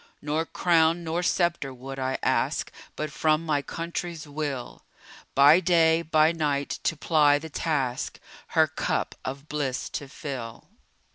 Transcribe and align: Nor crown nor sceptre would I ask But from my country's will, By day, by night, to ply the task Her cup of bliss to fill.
Nor 0.19 0.47
crown 0.47 1.03
nor 1.03 1.21
sceptre 1.21 1.71
would 1.75 1.99
I 1.99 2.17
ask 2.23 2.71
But 2.95 3.11
from 3.11 3.45
my 3.45 3.61
country's 3.61 4.25
will, 4.27 4.83
By 5.35 5.59
day, 5.59 6.01
by 6.01 6.31
night, 6.31 6.79
to 6.85 6.97
ply 6.97 7.37
the 7.37 7.51
task 7.51 8.19
Her 8.57 8.65
cup 8.65 9.13
of 9.23 9.47
bliss 9.47 9.89
to 9.89 10.07
fill. 10.09 10.69